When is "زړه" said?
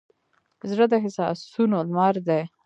0.71-0.85